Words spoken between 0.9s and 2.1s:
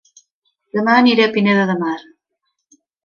aniré a Pineda de Mar